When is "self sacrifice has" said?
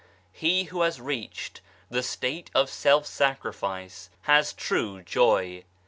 2.71-4.51